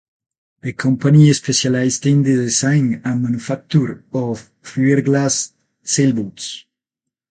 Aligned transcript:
The 0.63 0.73
company 0.73 1.31
specialized 1.31 2.07
in 2.07 2.23
the 2.23 2.33
design 2.33 3.03
and 3.05 3.21
manufacture 3.21 4.03
of 4.11 4.49
fiberglass 4.63 5.51
sailboats. 5.83 6.65